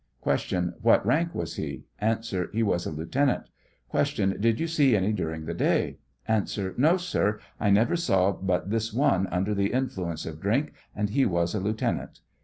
[0.23, 0.73] Q.
[0.81, 1.83] What rank was he?
[2.01, 2.17] A.
[2.51, 3.51] He was a Lieutenant.
[3.91, 4.33] Q.
[4.33, 5.99] Did you see any during the day?
[6.27, 6.43] A.
[6.75, 11.11] No, sir, I never saw but this one under the influ ence of drink, and
[11.11, 12.21] he was a Lieutenant.